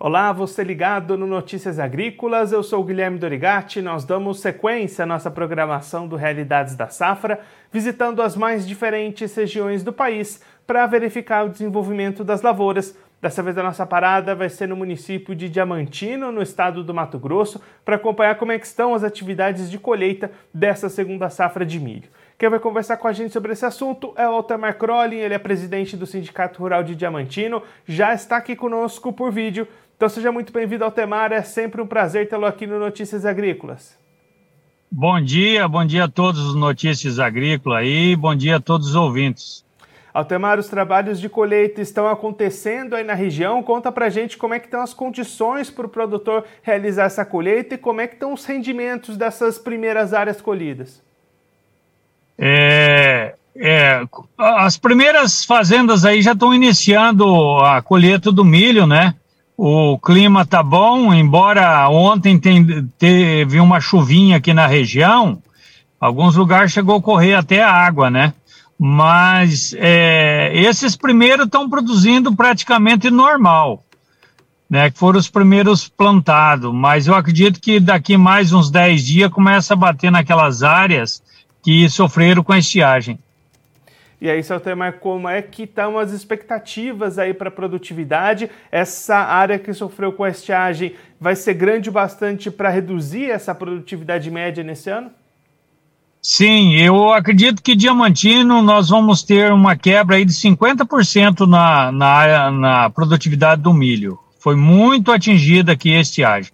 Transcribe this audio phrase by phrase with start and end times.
[0.00, 3.82] Olá, você ligado no Notícias Agrícolas, eu sou o Guilherme Dorigatti.
[3.82, 7.40] Nós damos sequência à nossa programação do Realidades da Safra,
[7.72, 12.96] visitando as mais diferentes regiões do país para verificar o desenvolvimento das lavouras.
[13.20, 17.18] Dessa vez a nossa parada vai ser no município de Diamantino, no estado do Mato
[17.18, 22.08] Grosso, para acompanhar como é estão as atividades de colheita dessa segunda safra de milho.
[22.38, 25.38] Quem vai conversar com a gente sobre esse assunto é o Altamar Crolin, ele é
[25.38, 29.66] presidente do Sindicato Rural de Diamantino, já está aqui conosco por vídeo.
[29.98, 33.98] Então seja muito bem-vindo ao Temar, é sempre um prazer tê-lo aqui no Notícias Agrícolas.
[34.88, 38.94] Bom dia, bom dia a todos os Notícias Agrícolas aí, bom dia a todos os
[38.94, 39.64] ouvintes.
[40.14, 43.60] Altemar, os trabalhos de colheita estão acontecendo aí na região.
[43.60, 47.74] Conta pra gente como é que estão as condições para o produtor realizar essa colheita
[47.74, 51.02] e como é que estão os rendimentos dessas primeiras áreas colhidas.
[52.38, 54.00] É, é,
[54.38, 57.26] as primeiras fazendas aí já estão iniciando
[57.64, 59.16] a colheita do milho, né?
[59.60, 62.64] O clima tá bom, embora ontem tem,
[62.96, 65.42] teve uma chuvinha aqui na região,
[66.00, 68.34] alguns lugares chegou a correr até água, né?
[68.78, 73.82] Mas é, esses primeiros estão produzindo praticamente normal,
[74.70, 74.92] né?
[74.92, 76.72] Que foram os primeiros plantados.
[76.72, 81.20] Mas eu acredito que daqui mais uns 10 dias começa a bater naquelas áreas
[81.64, 83.18] que sofreram com a estiagem.
[84.20, 88.50] E aí, seu tema, como é que estão as expectativas aí para produtividade?
[88.70, 94.28] Essa área que sofreu com a estiagem vai ser grande bastante para reduzir essa produtividade
[94.28, 95.10] média nesse ano?
[96.20, 102.50] Sim, eu acredito que Diamantino nós vamos ter uma quebra aí de 50% na, na,
[102.50, 104.18] na produtividade do milho.
[104.40, 106.50] Foi muito atingida aqui a estiagem.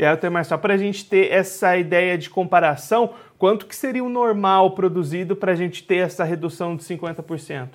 [0.00, 4.02] E aí, Altemar, só para a gente ter essa ideia de comparação, quanto que seria
[4.02, 7.68] o normal produzido para a gente ter essa redução de 50%?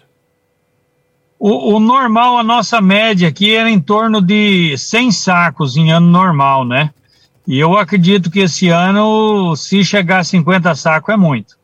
[1.38, 6.08] O, o, normal, a nossa média aqui era em torno de 100 sacos em ano
[6.08, 6.92] normal, né?
[7.46, 11.60] E eu acredito que esse ano, se chegar a 50 sacos, é muito.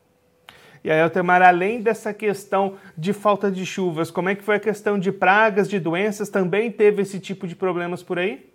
[0.83, 4.59] E aí, Altemar, além dessa questão de falta de chuvas, como é que foi a
[4.59, 6.29] questão de pragas, de doenças?
[6.29, 8.51] Também teve esse tipo de problemas por aí?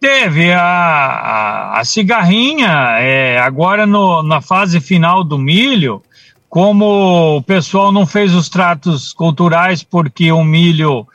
[0.00, 6.02] Teve a, a, a cigarrinha, é, agora no, na fase final do milho,
[6.48, 11.06] como o pessoal não fez os tratos culturais porque o milho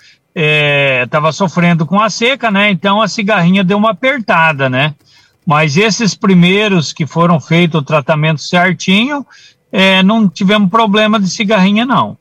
[1.03, 2.69] estava é, sofrendo com a seca, né?
[2.69, 4.93] Então a cigarrinha deu uma apertada, né?
[5.45, 9.25] Mas esses primeiros que foram feitos o tratamento certinho,
[9.71, 12.17] é, não tivemos problema de cigarrinha, não.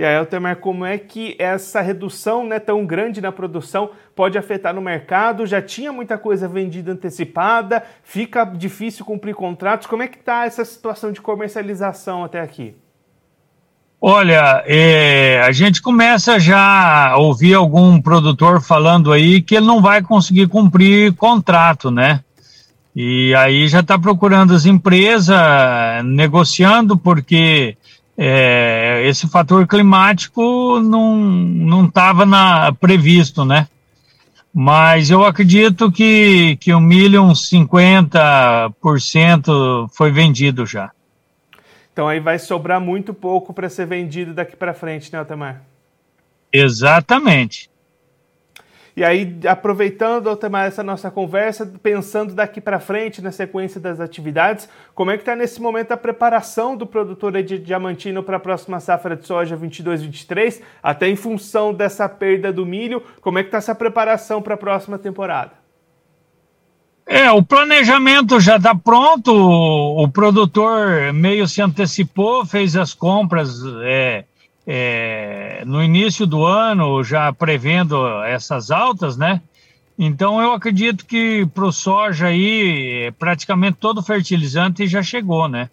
[0.00, 4.74] E aí, Altemar, como é que essa redução né, tão grande na produção pode afetar
[4.74, 5.44] no mercado?
[5.44, 9.86] Já tinha muita coisa vendida antecipada, fica difícil cumprir contratos.
[9.86, 12.74] Como é que está essa situação de comercialização até aqui?
[14.00, 19.82] Olha, é, a gente começa já a ouvir algum produtor falando aí que ele não
[19.82, 22.24] vai conseguir cumprir contrato, né?
[22.96, 25.36] E aí já está procurando as empresas,
[26.04, 27.76] negociando, porque
[28.22, 32.26] é, esse fator climático não estava
[32.78, 33.66] previsto, né?
[34.52, 40.90] Mas eu acredito que, que o milho, uns 50% foi vendido já.
[41.94, 45.62] Então aí vai sobrar muito pouco para ser vendido daqui para frente, né, Altamar?
[46.52, 47.70] Exatamente.
[49.00, 50.28] E aí, aproveitando,
[50.66, 55.34] essa nossa conversa, pensando daqui para frente na sequência das atividades, como é que está
[55.34, 60.60] nesse momento a preparação do produtor de Diamantino para a próxima safra de soja 22-23,
[60.82, 64.58] até em função dessa perda do milho, como é que está essa preparação para a
[64.58, 65.52] próxima temporada?
[67.06, 74.26] É, o planejamento já está pronto, o produtor meio se antecipou, fez as compras é,
[74.66, 79.40] é, no início do ano, já prevendo essas altas, né?
[79.98, 85.68] Então eu acredito que para o soja aí, praticamente todo fertilizante já chegou, né?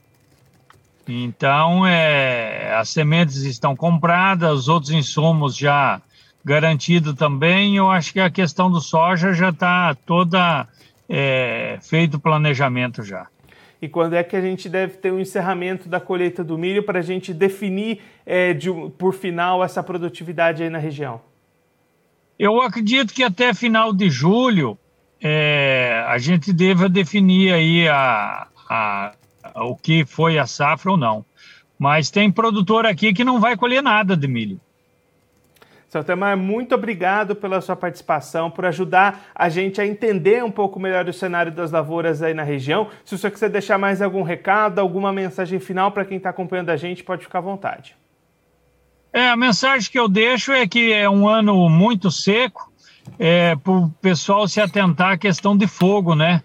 [1.07, 6.01] Então é, as sementes estão compradas, os outros insumos já
[6.43, 7.77] garantido também.
[7.77, 10.67] Eu acho que a questão do soja já está toda
[11.07, 13.27] é, feito o planejamento já
[13.81, 16.83] e quando é que a gente deve ter o um encerramento da colheita do milho
[16.83, 21.21] para a gente definir é, de, por final essa produtividade aí na região?
[22.39, 24.77] Eu acredito que até final de julho
[25.21, 29.13] é, a gente deva definir aí a, a,
[29.43, 31.25] a, o que foi a safra ou não.
[31.77, 34.59] Mas tem produtor aqui que não vai colher nada de milho.
[35.87, 40.79] Seu Temar, muito obrigado pela sua participação, por ajudar a gente a entender um pouco
[40.79, 42.89] melhor o cenário das lavouras aí na região.
[43.05, 46.71] Se o senhor quiser deixar mais algum recado, alguma mensagem final para quem está acompanhando
[46.71, 47.95] a gente, pode ficar à vontade.
[49.13, 52.69] É, a mensagem que eu deixo é que é um ano muito seco,
[53.17, 56.41] é, para o pessoal se atentar à questão de fogo, né?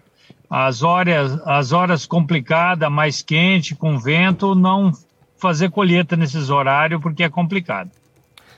[0.49, 4.93] As horas, as horas complicadas, mais quente, com vento, não
[5.37, 7.91] fazer colheita nesses horários, porque é complicado.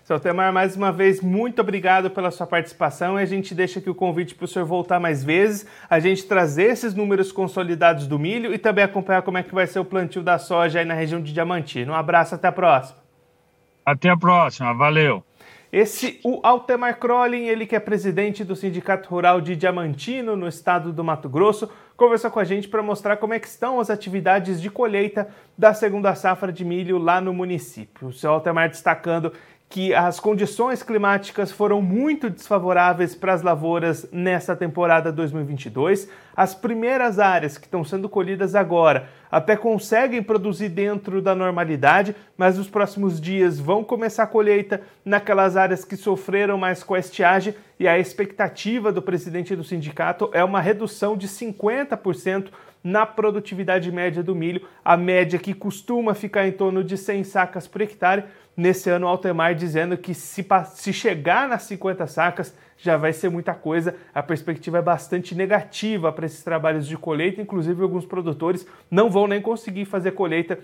[0.05, 3.89] Seu Temar, mais uma vez, muito obrigado pela sua participação e a gente deixa aqui
[3.89, 8.19] o convite para o senhor voltar mais vezes, a gente trazer esses números consolidados do
[8.19, 10.93] milho e também acompanhar como é que vai ser o plantio da soja aí na
[10.93, 11.91] região de Diamantino.
[11.91, 12.99] Um abraço, até a próxima.
[13.83, 15.23] Até a próxima, valeu.
[15.73, 20.93] Esse, o Altemar Crolin, ele que é presidente do Sindicato Rural de Diamantino, no estado
[20.93, 24.61] do Mato Grosso, conversou com a gente para mostrar como é que estão as atividades
[24.61, 28.07] de colheita da segunda safra de milho lá no município.
[28.07, 29.33] O seu Altemar destacando
[29.69, 36.07] que as condições climáticas foram muito desfavoráveis para as lavouras nessa temporada 2022.
[36.35, 42.57] As primeiras áreas que estão sendo colhidas agora até conseguem produzir dentro da normalidade, mas
[42.57, 47.55] nos próximos dias vão começar a colheita naquelas áreas que sofreram mais com a estiagem
[47.79, 52.47] e a expectativa do presidente do sindicato é uma redução de 50%
[52.85, 57.67] na produtividade média do milho, a média que costuma ficar em torno de 100 sacas
[57.67, 60.45] por hectare nesse ano Altemar dizendo que se,
[60.75, 63.95] se chegar nas 50 sacas já vai ser muita coisa.
[64.13, 69.25] A perspectiva é bastante negativa para esses trabalhos de colheita, inclusive alguns produtores não vão
[69.25, 70.59] nem conseguir fazer colheita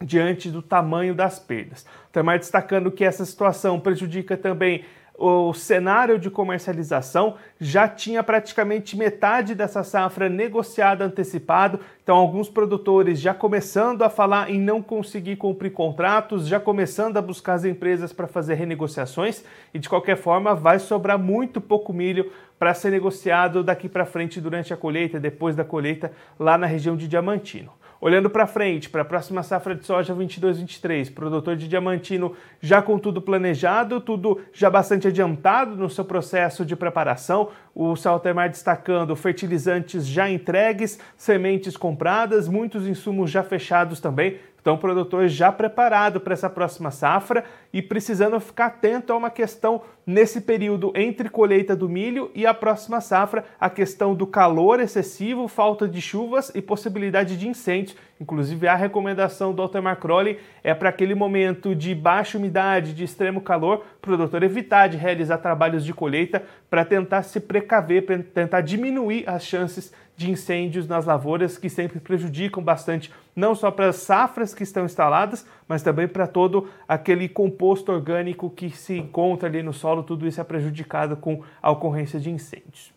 [0.00, 1.84] diante do tamanho das perdas.
[2.04, 4.84] Altemar destacando que essa situação prejudica também
[5.18, 13.18] o cenário de comercialização já tinha praticamente metade dessa safra negociada antecipado, então alguns produtores
[13.20, 18.12] já começando a falar em não conseguir cumprir contratos, já começando a buscar as empresas
[18.12, 19.42] para fazer renegociações
[19.74, 24.40] e de qualquer forma vai sobrar muito pouco milho para ser negociado daqui para frente
[24.40, 27.72] durante a colheita, depois da colheita lá na região de Diamantino.
[28.00, 32.96] Olhando para frente, para a próxima safra de soja 22-23, produtor de Diamantino já com
[32.96, 40.06] tudo planejado, tudo já bastante adiantado no seu processo de preparação, o Saltemar destacando fertilizantes
[40.06, 46.34] já entregues, sementes compradas, muitos insumos já fechados também, então, o produtor já preparado para
[46.34, 47.42] essa próxima safra
[47.72, 52.52] e precisando ficar atento a uma questão nesse período entre colheita do milho e a
[52.52, 57.96] próxima safra, a questão do calor excessivo, falta de chuvas e possibilidade de incêndios.
[58.20, 63.40] Inclusive, a recomendação do Altemar Crowley é para aquele momento de baixa umidade, de extremo
[63.40, 68.60] calor, o produtor evitar de realizar trabalhos de colheita para tentar se precaver, para tentar
[68.60, 73.96] diminuir as chances de incêndios nas lavouras que sempre prejudicam bastante, não só para as
[73.96, 79.62] safras que estão instaladas, mas também para todo aquele composto orgânico que se encontra ali
[79.62, 82.92] no solo, tudo isso é prejudicado com a ocorrência de incêndios.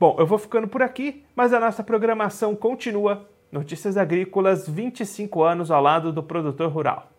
[0.00, 3.28] Bom, eu vou ficando por aqui, mas a nossa programação continua.
[3.52, 7.12] Notícias Agrícolas 25 anos ao lado do produtor rural.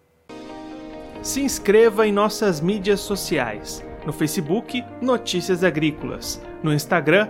[1.21, 3.85] Se inscreva em nossas mídias sociais.
[4.07, 6.41] No Facebook, Notícias Agrícolas.
[6.63, 7.29] No Instagram,